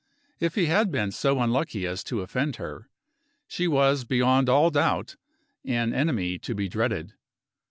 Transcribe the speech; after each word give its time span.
If 0.39 0.55
he 0.55 0.65
had 0.65 0.89
been 0.91 1.11
so 1.11 1.39
unlucky 1.39 1.85
as 1.85 2.03
to 2.05 2.21
offend 2.21 2.55
her, 2.55 2.89
she 3.47 3.67
was 3.67 4.03
beyond 4.03 4.49
all 4.49 4.71
doubt 4.71 5.15
an 5.63 5.93
enemy 5.93 6.39
to 6.39 6.55
be 6.55 6.67
dreaded. 6.67 7.13